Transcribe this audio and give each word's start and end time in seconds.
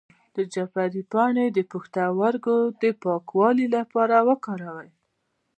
د 0.35 0.37
جعفری 0.53 1.01
پاڼې 1.11 1.45
د 1.57 1.59
پښتورګو 1.71 2.57
د 2.81 2.83
پاکوالي 3.01 3.67
لپاره 3.75 4.15
وکاروئ 4.29 4.89